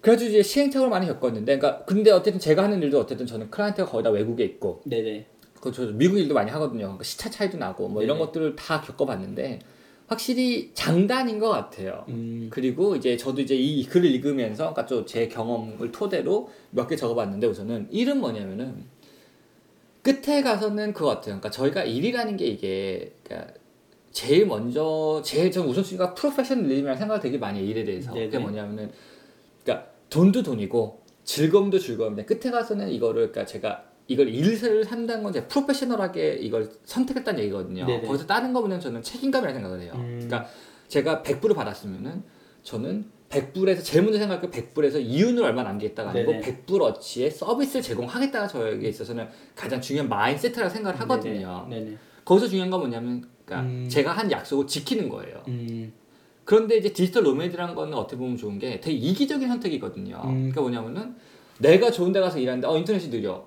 그래가지고 0.00 0.30
이제 0.30 0.42
시행착오를 0.42 0.90
많이 0.90 1.06
겪었는데, 1.06 1.58
그러니까 1.58 1.84
근데 1.86 2.10
어쨌든 2.10 2.38
제가 2.38 2.62
하는 2.64 2.82
일도 2.82 3.00
어쨌든 3.00 3.24
저는 3.24 3.50
클라이언트가 3.50 3.90
거의 3.90 4.04
다 4.04 4.10
외국에 4.10 4.44
있고, 4.44 4.82
네네. 4.84 5.26
그저 5.62 5.86
미국 5.92 6.18
일도 6.18 6.34
많이 6.34 6.50
하거든요. 6.50 6.80
그러니까 6.80 7.04
시차 7.04 7.30
차이도 7.30 7.56
나고 7.56 7.88
뭐 7.88 8.02
이런. 8.02 8.18
것들을 8.18 8.54
다 8.54 8.82
겪어봤는데 8.82 9.60
확실히 10.06 10.72
장단인 10.74 11.38
것 11.38 11.48
같아요. 11.48 12.04
음. 12.08 12.48
그리고 12.50 12.96
이제 12.96 13.16
저도 13.16 13.40
이제 13.40 13.54
이 13.54 13.86
글을 13.86 14.10
읽으면서 14.10 14.74
그러니까 14.74 14.84
좀제 14.84 15.28
경험을 15.28 15.90
토대로 15.90 16.50
몇 16.70 16.86
개 16.86 16.96
적어봤는데 16.96 17.46
우선은 17.46 17.88
일은 17.90 18.20
뭐냐면은 18.20 18.84
끝에 20.04 20.42
가서는 20.42 20.92
그거 20.92 21.06
같아요. 21.06 21.40
그러니까 21.40 21.50
저희가 21.50 21.82
일이라는 21.82 22.36
게 22.36 22.46
이게 22.46 23.14
그러니까 23.24 23.54
제일 24.12 24.46
먼저 24.46 25.22
제일 25.24 25.50
전 25.50 25.66
우선순위가 25.66 26.14
프로페셔널리즘이라는 26.14 26.98
생각을 26.98 27.20
되게 27.20 27.38
많이 27.38 27.58
해요, 27.58 27.68
일에 27.68 27.84
대해서 27.84 28.12
네네. 28.12 28.26
그게 28.26 28.38
뭐냐면은 28.38 28.92
그러니까 29.64 29.90
돈도 30.10 30.42
돈이고 30.42 31.02
즐거움도 31.24 31.78
즐거움인데 31.78 32.26
끝에 32.26 32.52
가서는 32.52 32.90
이거를 32.90 33.32
그러니까 33.32 33.46
제가 33.46 33.84
이걸 34.06 34.28
일을 34.28 34.84
한다는 34.84 35.22
건 35.22 35.30
이제 35.30 35.48
프로페셔널하게 35.48 36.34
이걸 36.34 36.70
선택했다는 36.84 37.40
얘기거든요. 37.40 37.86
네네. 37.86 38.06
거기서 38.06 38.26
다른 38.26 38.52
거 38.52 38.60
보면 38.60 38.80
저는 38.80 39.02
책임감이라는 39.02 39.58
생각을 39.58 39.80
해요. 39.80 39.92
음. 39.96 40.20
그러니까 40.22 40.46
제가 40.88 41.22
100불을 41.22 41.54
받았으면은 41.54 42.22
저는 42.62 43.06
100불에서 43.34 43.82
제일 43.82 44.04
먼저 44.04 44.18
생각할 44.18 44.50
100불에서 44.50 45.00
이윤을 45.00 45.42
얼마 45.42 45.62
남기겠다가 45.62 46.10
아니고 46.10 46.32
네네. 46.32 46.64
100불 46.66 46.80
어치의 46.82 47.30
서비스를 47.30 47.82
제공하겠다가 47.82 48.46
저에게 48.46 48.88
있어서는 48.88 49.28
가장 49.54 49.80
중요한 49.80 50.08
마인세트라고 50.08 50.70
생각을 50.72 51.00
하거든요. 51.00 51.66
네네. 51.68 51.96
거기서 52.24 52.48
중요한 52.48 52.70
건 52.70 52.80
뭐냐면 52.80 53.26
그러니까 53.44 53.68
음. 53.68 53.88
제가 53.88 54.12
한 54.12 54.30
약속을 54.30 54.66
지키는 54.66 55.08
거예요. 55.08 55.42
음. 55.48 55.92
그런데 56.44 56.76
이제 56.76 56.92
디지털 56.92 57.22
노매드라는 57.24 57.74
거는 57.74 57.94
어떻게 57.94 58.16
보면 58.16 58.36
좋은 58.36 58.58
게 58.58 58.80
되게 58.80 58.96
이기적인 58.96 59.48
선택이거든요. 59.48 60.20
음. 60.24 60.50
그러니까 60.50 60.60
뭐냐면은 60.60 61.16
내가 61.58 61.90
좋은 61.90 62.12
데 62.12 62.20
가서 62.20 62.38
일하는데 62.38 62.66
어 62.66 62.76
인터넷이 62.76 63.10
느려. 63.10 63.46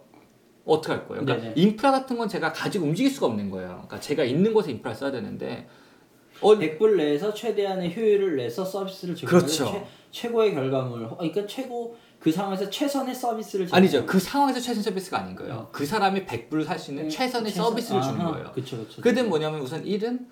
어떻게 0.67 0.93
할 0.93 1.07
거예요? 1.07 1.23
그러니까 1.23 1.47
네네. 1.47 1.61
인프라 1.61 1.91
같은 1.91 2.17
건 2.17 2.27
제가 2.27 2.51
가지고 2.51 2.87
움직일 2.87 3.09
수가 3.09 3.27
없는 3.27 3.49
거예요. 3.49 3.69
그러니까 3.69 4.01
제가 4.01 4.25
있는 4.25 4.53
곳에 4.53 4.71
인프라 4.71 4.93
써야 4.93 5.11
되는데 5.11 5.65
어 6.41 6.55
100불 6.55 6.95
내에서 6.95 7.33
최대한의 7.33 7.95
효율을 7.95 8.35
내서 8.37 8.63
서비스를 8.63 9.15
제공하는 9.15 9.47
그렇죠. 9.47 9.71
최, 10.11 10.27
최고의 10.27 10.53
결과물. 10.53 11.05
어, 11.05 11.15
그러니까 11.17 11.45
최고 11.47 11.95
그 12.19 12.31
상황에서 12.31 12.69
최선의 12.69 13.13
서비스를 13.13 13.67
아니죠. 13.71 14.05
그 14.05 14.19
상황에서 14.19 14.59
최선 14.59 14.81
서비스가 14.83 15.19
아닌 15.19 15.35
거예요. 15.35 15.53
어. 15.53 15.69
그 15.71 15.85
사람이 15.85 16.25
100불로 16.25 16.65
살 16.65 16.81
수 16.81 16.91
있는 16.91 17.09
최선의 17.09 17.51
서비스를 17.51 18.01
주는 18.01 18.17
거예요. 18.25 18.51
그렇죠, 18.53 18.77
그렇죠. 18.77 19.01
그든 19.01 19.29
뭐냐면 19.29 19.61
우선 19.61 19.85
일은 19.85 20.27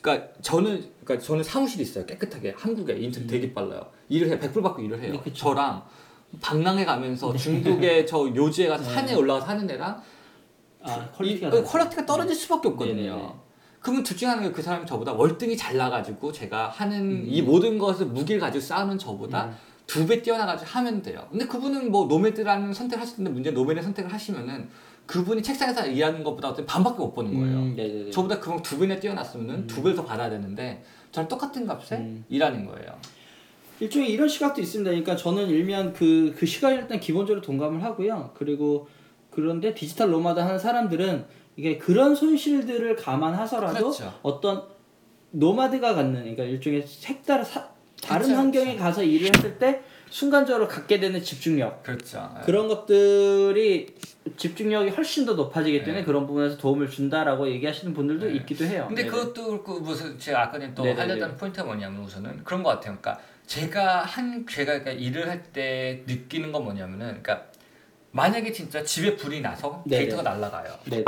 그러니까 0.00 0.28
저는 0.42 0.84
그러니까 1.04 1.24
저는 1.26 1.42
사무실이 1.42 1.82
있어요 1.82 2.04
깨끗하게 2.06 2.54
한국에 2.56 2.94
인터넷 2.94 3.26
되게 3.26 3.52
빨라요 3.54 3.86
일을 4.08 4.28
해 4.30 4.38
100불 4.38 4.62
받고 4.62 4.82
일을 4.82 5.02
해요 5.02 5.12
네, 5.12 5.20
그쵸. 5.20 5.34
저랑 5.34 5.82
방랑해 6.40 6.84
가면서 6.84 7.34
중국의 7.34 8.04
저 8.06 8.26
요지에 8.34 8.68
가서 8.68 8.84
산에 8.84 9.14
올라가서 9.14 9.46
하는 9.46 9.68
애랑 9.70 10.02
아, 10.82 10.94
이- 10.96 11.16
quality가 11.16 11.48
어, 11.48 11.50
다르죠. 11.50 11.68
quality가 11.70 12.06
떨어질 12.06 12.34
수밖에 12.34 12.68
없거든요 12.68 12.94
네네네. 12.96 13.32
그러면 13.82 14.02
둘 14.02 14.16
중에 14.16 14.28
하나가 14.28 14.50
그 14.52 14.62
사람이 14.62 14.86
저보다 14.86 15.12
월등히 15.12 15.56
잘나가지고 15.56 16.32
제가 16.32 16.68
하는 16.68 17.00
음. 17.00 17.24
이 17.26 17.42
모든 17.42 17.78
것을 17.78 18.06
무기를 18.06 18.40
가지고 18.40 18.64
싸우는 18.64 18.98
저보다 18.98 19.52
두배 19.86 20.22
뛰어나가지고 20.22 20.70
하면 20.70 21.02
돼요 21.02 21.26
근데 21.30 21.46
그분은 21.46 21.90
뭐 21.90 22.06
노매드라는 22.06 22.72
선택을 22.72 23.02
하실 23.02 23.16
텐데 23.16 23.30
문제 23.30 23.50
는 23.50 23.56
노매드 23.56 23.82
선택을 23.82 24.12
하시면은 24.12 24.68
그분이 25.06 25.42
책상에서 25.42 25.86
일하는 25.88 26.22
것보다 26.22 26.50
어떤 26.50 26.64
반밖에 26.64 26.98
못 26.98 27.12
버는 27.12 27.34
거예요 27.34 27.58
음, 27.58 27.76
네네네. 27.76 28.10
저보다 28.10 28.38
그만 28.38 28.62
두 28.62 28.78
배나 28.78 28.98
뛰어났으면 28.98 29.66
두 29.66 29.82
배를 29.82 29.96
더 29.96 30.04
받아야 30.04 30.30
되는데 30.30 30.82
저는 31.12 31.28
똑같은 31.28 31.66
값에 31.66 31.96
음. 31.96 32.24
일하는 32.28 32.64
거예요. 32.66 32.98
일종의 33.80 34.10
이런 34.10 34.28
시각도 34.28 34.60
있습니다. 34.60 34.90
그러니까 34.90 35.14
저는 35.14 35.48
일면 35.48 35.92
그, 35.92 36.34
그 36.36 36.46
시각에 36.46 36.76
일단 36.76 36.98
기본적으로 36.98 37.42
동감을 37.42 37.82
하고요. 37.82 38.32
그리고 38.34 38.88
그런데 39.30 39.74
디지털 39.74 40.10
노마드 40.10 40.40
하는 40.40 40.58
사람들은 40.58 41.24
이게 41.56 41.78
그런 41.78 42.14
손실들을 42.14 42.96
감안하서라도 42.96 43.78
그렇죠. 43.78 44.18
어떤 44.22 44.62
노마드가 45.32 45.94
갖는 45.94 46.20
그러니까 46.20 46.44
일종의 46.44 46.82
색다른 46.86 47.44
사, 47.44 47.68
다른 48.02 48.22
그렇죠, 48.26 48.36
환경에 48.40 48.76
가서 48.76 49.02
일을 49.02 49.30
했을 49.34 49.58
때 49.58 49.82
순간적으로 50.10 50.68
갖게 50.68 51.00
되는 51.00 51.22
집중력 51.22 51.82
그렇죠. 51.82 52.34
그런 52.44 52.68
것들이 52.68 53.94
집중력이 54.36 54.90
훨씬 54.90 55.24
더 55.24 55.34
높아지기 55.34 55.80
때문에 55.80 56.00
네. 56.00 56.04
그런 56.04 56.26
부분에서 56.26 56.56
도움을 56.58 56.88
준다라고 56.90 57.48
얘기하시는 57.48 57.92
분들도 57.94 58.26
네. 58.26 58.34
있기도 58.36 58.64
해요. 58.64 58.84
근데 58.88 59.04
네네. 59.04 59.10
그것도 59.16 59.46
그렇고 59.46 59.80
무슨 59.80 60.18
제가 60.18 60.42
아까 60.42 60.58
전에 60.58 60.74
또 60.74 60.84
네네네. 60.84 61.00
하려던 61.00 61.36
포인트가 61.38 61.64
뭐냐면 61.66 62.02
우선은 62.04 62.44
그런 62.44 62.62
것 62.62 62.70
같아요. 62.70 62.96
그러니까 63.00 63.20
제가 63.46 64.02
한 64.02 64.46
제가 64.46 64.80
그러니까 64.80 64.92
일을 64.92 65.28
할 65.28 65.42
때 65.52 66.02
느끼는 66.06 66.52
건 66.52 66.64
뭐냐면은 66.64 67.06
그러니까 67.22 67.46
만약에 68.12 68.52
진짜 68.52 68.82
집에 68.84 69.16
불이 69.16 69.40
나서 69.40 69.82
네네. 69.86 70.04
데이터가 70.04 70.22
날아가요. 70.22 70.72
네네. 70.90 71.04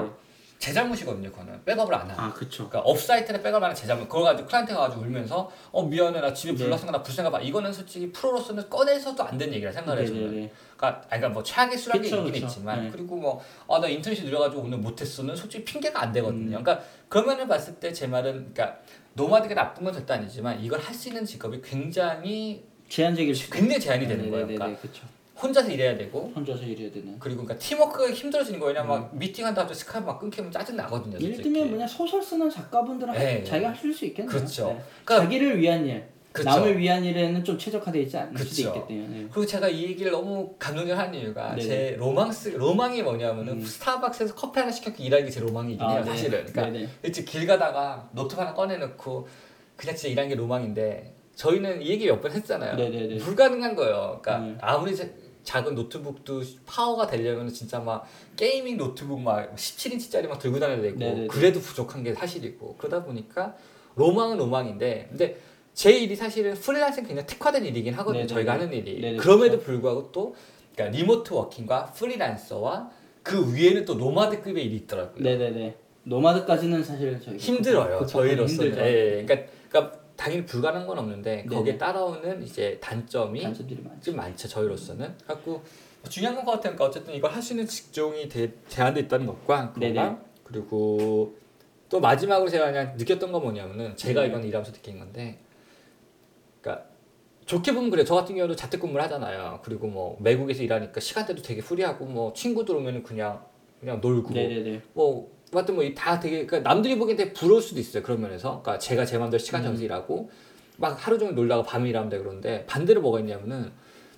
제 0.64 0.72
잘못이거든요. 0.72 1.30
그거는 1.30 1.62
백업을 1.66 1.94
안 1.94 2.08
하고. 2.10 2.22
아 2.22 2.32
그쵸. 2.32 2.66
그러니까 2.70 2.88
off-site에 2.90 3.42
백업을 3.42 3.62
하는 3.64 3.76
제 3.76 3.86
잘못. 3.86 4.08
그걸 4.08 4.24
가지고 4.24 4.46
클라이언트가 4.48 4.80
가지고 4.80 5.02
울면서 5.02 5.50
어 5.70 5.82
미안해 5.82 6.22
나 6.22 6.32
집에 6.32 6.54
불 6.54 6.64
네. 6.64 6.70
났으니까 6.70 6.96
나 6.96 7.02
불쌍해 7.02 7.30
봐. 7.30 7.38
이거는 7.38 7.70
솔직히 7.70 8.10
프로로서는 8.10 8.70
꺼내서도 8.70 9.22
안 9.22 9.36
되는 9.36 9.52
얘기라 9.52 9.70
생각을 9.72 9.98
해요. 10.00 10.06
저는. 10.08 10.20
네네네. 10.22 10.52
그러니까, 10.78 10.86
아니, 11.10 11.20
그러니까 11.20 11.28
뭐 11.28 11.42
최악의 11.42 11.76
수락이 11.76 12.00
그쵸, 12.04 12.16
있긴 12.20 12.32
그쵸. 12.32 12.46
있지만 12.46 12.84
네. 12.84 12.90
그리고 12.90 13.16
뭐 13.16 13.42
아 13.68 13.78
나 13.78 13.88
인터넷이 13.88 14.24
느려가지고 14.24 14.62
오늘 14.62 14.78
못했어는 14.78 15.36
솔직히 15.36 15.64
핑계가 15.66 16.00
안 16.00 16.12
되거든요. 16.12 16.56
음. 16.56 16.64
그러니까 16.64 16.80
그러면을 17.10 17.46
봤을 17.46 17.74
때 17.74 17.92
제 17.92 18.06
말은 18.06 18.54
그러니까 18.54 18.78
노마드가 19.12 19.54
나쁜 19.54 19.84
건 19.84 19.92
절대 19.92 20.14
아니지만 20.14 20.58
이걸 20.64 20.80
할 20.80 20.94
수 20.94 21.08
있는 21.08 21.26
직업이 21.26 21.60
굉장히 21.60 22.64
제한적일 22.88 23.34
수 23.34 23.50
굉장히 23.50 23.80
제한이 23.80 24.08
되는 24.08 24.30
거예요. 24.30 24.46
그러니까 24.46 24.80
그쵸. 24.80 25.02
혼자서 25.40 25.70
일해야 25.70 25.96
되고 25.96 26.32
혼자서 26.34 26.62
일해야 26.62 26.90
되는. 26.92 27.18
그리고 27.18 27.42
그러니까 27.42 27.58
팀워크가 27.58 28.10
힘들어지는 28.12 28.60
거예요. 28.60 28.74
왜냐면 28.74 29.00
막 29.00 29.16
미팅한다 29.16 29.62
하고 29.62 29.74
스카이프 29.74 30.06
막 30.06 30.18
끊기면 30.20 30.50
짜증 30.52 30.76
나거든요. 30.76 31.16
음. 31.16 31.22
예를. 31.22 31.42
들면 31.42 31.70
뭐냐 31.70 31.86
소설 31.86 32.22
쓰는 32.22 32.48
작가분들은 32.48 33.12
네. 33.14 33.42
자기가 33.42 33.70
할수 33.72 34.04
있겠네요. 34.06 34.30
그렇죠. 34.30 34.68
네. 34.68 34.80
그러니까- 35.04 35.24
자기를 35.24 35.58
위한 35.60 35.84
일, 35.86 36.04
그쵸. 36.32 36.48
남을 36.50 36.78
위한 36.78 37.04
일에는 37.04 37.42
좀 37.44 37.58
최적화되어 37.58 38.02
있지 38.02 38.16
않을 38.16 38.32
그쵸. 38.34 38.48
수도 38.48 38.78
있겠네요. 38.80 39.08
네. 39.08 39.26
그리고 39.30 39.46
제가 39.46 39.68
이 39.68 39.82
얘기를 39.84 40.10
너무 40.12 40.54
감동적으로 40.58 40.98
하는 41.04 41.18
이유가 41.18 41.50
네네. 41.54 41.62
제 41.62 41.96
로망스 41.98 42.48
로망이 42.50 43.02
뭐냐면은 43.02 43.54
음. 43.54 43.60
스타벅스에서 43.64 44.34
커피 44.34 44.58
하나 44.60 44.70
시켜서 44.70 44.96
일하는 45.02 45.26
게제 45.26 45.40
로망이긴 45.40 45.80
해요 45.88 46.02
네. 46.04 46.10
사실은 46.10 46.44
그러니까 46.46 46.66
네 46.76 46.80
네. 46.86 46.88
일찍 47.04 47.24
길 47.24 47.46
가다가 47.46 48.08
노트 48.12 48.34
하나 48.36 48.52
꺼내놓고 48.54 49.28
그냥 49.76 49.94
진짜 49.96 50.08
일하는 50.12 50.28
게 50.28 50.34
로망인데 50.36 51.12
저희는 51.36 51.82
이 51.82 51.88
얘기 51.88 52.06
몇 52.06 52.20
번 52.20 52.32
했잖아요 52.32 52.74
네네네. 52.76 53.18
불가능한 53.18 53.74
거예요 53.76 54.20
그러니까 54.22 54.38
음. 54.38 54.58
아무리 54.60 54.94
자- 54.96 55.04
작은 55.44 55.74
노트북도 55.74 56.42
파워가 56.66 57.06
되려면 57.06 57.48
진짜 57.50 57.78
막 57.78 58.06
gaming 58.36 58.76
노트북 58.76 59.20
막 59.20 59.54
17인치짜리 59.54 60.26
막 60.26 60.38
들고 60.38 60.58
다녀야 60.58 60.80
되고 60.80 60.98
네네네. 60.98 61.26
그래도 61.28 61.60
부족한 61.60 62.02
게 62.02 62.14
사실이고 62.14 62.76
그러다 62.78 63.04
보니까 63.04 63.54
로망은 63.94 64.38
로망인데 64.38 65.08
근데 65.10 65.36
제 65.74 65.92
일이 65.92 66.16
사실은 66.16 66.54
프리랜서는 66.54 67.06
굉장히 67.06 67.26
특화된 67.26 67.64
일이긴 67.64 67.94
하거든요 67.94 68.22
네네네. 68.22 68.34
저희가 68.34 68.52
하는 68.54 68.72
일이 68.72 69.00
네네, 69.00 69.16
그럼에도 69.18 69.60
불구하고 69.60 70.10
또 70.12 70.34
그러니까 70.74 70.96
리모트 70.96 71.32
워킹과 71.32 71.92
프리랜서와 71.92 72.90
그 73.22 73.54
위에는 73.54 73.84
또 73.84 73.94
노마드급의 73.94 74.64
일이 74.64 74.76
있더라고요 74.76 75.22
네네네. 75.22 75.76
노마드까지는 76.04 76.82
사실 76.82 77.20
저희 77.22 77.36
힘들어요 77.38 78.04
저희로서는. 78.06 78.76
예, 78.78 78.82
예. 78.86 79.10
그러니까, 79.24 79.34
그러니까 79.34 79.52
당연히 80.24 80.46
불가능한 80.46 80.86
건 80.86 80.98
없는데. 80.98 81.44
거기에 81.44 81.76
따라오는 81.76 82.42
이제 82.42 82.78
단점이 82.80 83.42
단점들이 83.42 83.82
많죠. 83.82 84.00
좀 84.00 84.16
많죠 84.16 84.48
저희로서는 84.48 85.14
갖고 85.26 85.62
중요한 86.08 86.34
건것 86.36 86.54
같아요 86.54 86.74
그러니까 86.74 86.84
어쨌든 86.86 87.14
이걸 87.14 87.30
할 87.30 87.42
수 87.42 87.52
있는 87.52 87.66
직종이 87.66 88.26
대, 88.26 88.50
제한돼 88.68 89.00
있다는 89.00 89.26
것과. 89.26 89.74
그거랑 89.74 90.24
그리고 90.42 91.36
또 91.90 92.00
마지막으로 92.00 92.48
제가 92.48 92.66
그냥 92.72 92.94
느꼈던 92.96 93.32
건 93.32 93.42
뭐냐면은 93.42 93.94
제가 93.96 94.22
네. 94.22 94.28
이건 94.28 94.44
일하면서 94.44 94.72
느낀 94.72 94.98
건데 94.98 95.38
그러니까 96.62 96.86
좋게 97.44 97.74
보면 97.74 97.90
그래 97.90 98.02
저 98.04 98.14
같은 98.14 98.34
경우도 98.34 98.56
자택근무를 98.56 99.04
하잖아요 99.04 99.60
그리고 99.62 99.88
뭐 99.88 100.16
외국에서 100.22 100.62
일하니까 100.62 101.00
시간대도 101.00 101.42
되게 101.42 101.60
프리하고 101.60 102.06
뭐 102.06 102.32
친구들 102.32 102.74
오면은 102.76 103.02
그냥 103.02 103.44
그냥 103.78 104.00
놀고 104.00 104.32
네네네. 104.32 104.80
뭐 104.94 105.30
하여튼 105.58 105.74
뭐 105.76 105.84
다 105.94 106.18
되게 106.20 106.46
그러니까 106.46 106.68
남들이 106.68 106.98
보기엔 106.98 107.16
되게 107.16 107.32
부러울 107.32 107.60
수도 107.62 107.80
있어요 107.80 108.02
그런 108.02 108.20
면에서 108.20 108.60
그러니까 108.62 108.78
제가 108.78 109.04
제 109.04 109.18
맘대로 109.18 109.38
시간 109.38 109.62
정해서 109.62 109.82
일하고 109.84 110.30
막 110.76 110.96
하루 111.06 111.18
종일 111.18 111.34
놀다가 111.34 111.62
밤에 111.62 111.88
일하면 111.88 112.08
돼 112.10 112.18
그러는데 112.18 112.64
반대로 112.66 113.00
뭐가 113.00 113.20
있냐면은 113.20 113.70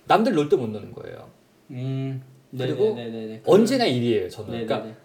남들 0.05 0.33
놀 0.33 0.49
때 0.49 0.55
못 0.55 0.67
노는 0.69 0.91
거예요 0.93 1.29
음. 1.71 2.21
그리고 2.57 2.95
네네네네. 2.95 3.41
언제나 3.45 3.85
일이에요 3.85 4.29
저는 4.29 4.51
네네네. 4.51 4.65
그러니까 4.67 4.97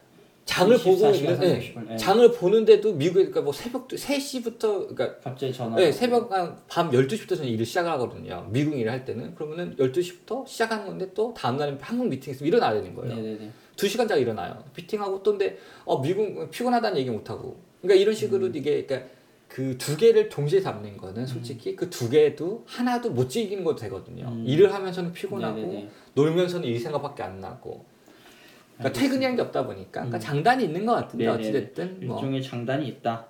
장을 0.45 0.77
보고 0.77 0.97
24시간 0.97 1.15
있는데 1.17 1.61
360분. 1.75 1.89
네. 1.89 1.97
장을 1.97 2.33
보는데도 2.33 2.93
미국에 2.95 3.21
그러니까 3.21 3.41
뭐 3.43 3.53
새벽 3.53 3.87
3시부터 3.89 4.89
그러니까 4.89 5.19
갑자기 5.21 5.53
전화. 5.53 5.77
네, 5.77 5.93
새벽 5.93 6.33
한밤 6.33 6.91
12시부터 6.91 7.29
저는 7.37 7.47
일을 7.47 7.65
시작하거든요 7.67 8.49
미국 8.51 8.77
일을 8.79 8.91
할 8.91 9.05
때는 9.05 9.35
그러면은 9.35 9.77
12시부터 9.77 10.47
시작하는 10.47 10.87
건데 10.87 11.09
또 11.15 11.33
다음 11.37 11.57
날은 11.59 11.79
한국 11.81 12.09
미팅 12.09 12.33
있으면 12.33 12.49
일어나야 12.49 12.75
되는 12.75 12.95
거예요 12.95 13.15
네네네. 13.15 13.51
두 13.77 13.89
시간 13.89 14.07
자고 14.09 14.21
일어나요. 14.21 14.63
미팅하고 14.77 15.23
또 15.23 15.33
근데 15.33 15.59
어 15.85 16.01
미국 16.01 16.51
피곤하다는 16.51 16.99
얘기 16.99 17.11
못 17.11 17.29
하고. 17.31 17.61
그러니까 17.81 18.01
이런 18.01 18.15
식으로 18.15 18.47
음. 18.47 18.57
이게 18.57 18.85
그러니까 18.85 19.09
그 19.49 19.77
두 19.77 19.99
개를 19.99 20.31
동시에 20.31 20.61
잡는 20.61 20.97
거는 20.97 21.27
솔직히 21.27 21.77
그두 21.77 22.09
개도 22.09 22.65
하나도 22.67 23.11
못 23.11 23.29
즐기는 23.29 23.63
것도 23.63 23.77
되거든요. 23.77 24.27
음. 24.29 24.45
일을 24.47 24.73
하면서는 24.73 25.13
피곤하고 25.13 25.59
네네네. 25.59 25.91
놀면서는 26.15 26.67
일 26.67 26.81
생각밖에 26.81 27.23
안 27.23 27.39
나고. 27.41 27.85
그러니까 28.79 28.99
게 29.37 29.43
없다 29.43 29.67
보니까 29.67 29.91
그러니까 30.01 30.17
음. 30.17 30.21
장단이 30.21 30.65
있는 30.65 30.87
것 30.87 30.95
같은데 30.95 31.27
네네네. 31.27 31.43
어찌 31.43 31.53
됐든 31.53 32.07
뭐 32.07 32.17
일종의 32.17 32.43
장단이 32.43 32.89
있다. 32.89 33.27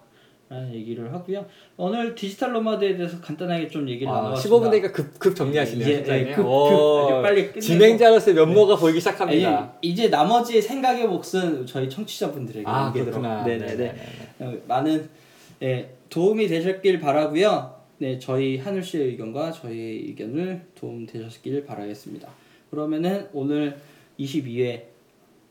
라는 0.53 0.75
얘기를 0.75 1.11
하고요. 1.11 1.47
오늘 1.79 2.15
디지털 2.15 2.53
노마드에 2.53 2.95
대해서 2.95 3.19
간단하게 3.23 3.69
좀 3.69 3.89
얘기를 3.89 4.13
아, 4.13 4.17
나눠봤습니다. 4.17 4.55
15분 4.55 4.71
되니까 4.71 4.93
급, 4.93 5.19
급 5.19 5.35
정리하시네요. 5.35 5.89
이제. 5.89 6.05
예, 6.07 6.35
급, 6.35 6.43
급, 6.43 6.47
오, 6.47 7.23
빨리 7.23 7.45
끝내고. 7.45 7.61
진행자로서의 7.61 8.35
면모가 8.37 8.77
보이기 8.77 9.01
시작합니다. 9.01 9.59
아니, 9.59 9.69
이제 9.81 10.11
나머지 10.11 10.61
생각의 10.61 11.09
몫은 11.09 11.65
저희 11.65 11.89
청취자분들에게 11.89 12.65
아. 12.69 12.93
그렇구나. 12.93 13.45
네네네. 13.45 13.77
네네네. 13.77 13.95
어, 14.41 14.55
많은 14.69 15.09
예, 15.63 15.89
도움이 16.11 16.47
되셨길 16.49 17.01
바라고요. 17.01 17.75
네, 17.97 18.19
저희 18.19 18.59
하늘 18.59 18.83
씨의 18.83 19.07
의견과 19.07 19.53
저희의 19.53 20.09
의견을 20.09 20.67
도움 20.75 21.07
되셨길 21.07 21.65
바라겠습니다. 21.65 22.29
그러면은 22.71 23.27
오늘 23.33 23.79
22회 24.21 24.83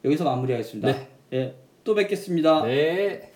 여기서 0.06 0.26
마무리하겠습니다. 0.26 0.92
네. 0.92 1.08
예, 1.34 1.56
또 1.84 1.96
뵙겠습니다. 1.96 2.66
네. 2.66 3.31